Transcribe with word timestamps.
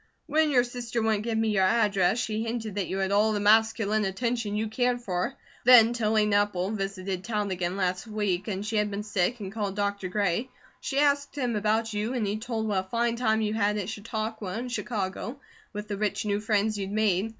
"When 0.25 0.49
your 0.49 0.63
sister 0.63 0.99
wouldn't 0.99 1.25
give 1.25 1.37
me 1.37 1.49
your 1.49 1.63
address, 1.65 2.17
she 2.17 2.41
hinted 2.41 2.73
that 2.73 2.87
you 2.87 2.97
had 2.97 3.11
all 3.11 3.33
the 3.33 3.39
masculine 3.39 4.03
attention 4.03 4.55
you 4.55 4.67
cared 4.67 5.01
for; 5.01 5.35
then 5.63 5.93
Tilly 5.93 6.25
Nepple 6.25 6.71
visited 6.71 7.23
town 7.23 7.51
again 7.51 7.77
last 7.77 8.07
week 8.07 8.47
and 8.47 8.65
she 8.65 8.77
had 8.77 8.89
been 8.89 9.03
sick 9.03 9.39
and 9.41 9.51
called 9.51 9.75
Dr. 9.75 10.07
Gray. 10.07 10.49
She 10.79 10.97
asked 10.97 11.35
him 11.37 11.55
about 11.55 11.93
you, 11.93 12.13
and 12.15 12.25
he 12.25 12.37
told 12.39 12.67
what 12.67 12.85
I 12.85 12.89
fine 12.89 13.15
time 13.15 13.41
you 13.41 13.53
had 13.53 13.77
at 13.77 13.89
Chautauqua 13.89 14.53
and 14.53 14.71
Chicago, 14.71 15.39
with 15.71 15.87
the 15.87 15.97
rich 15.97 16.25
new 16.25 16.39
friends 16.39 16.79
you'd 16.79 16.89
made. 16.91 17.29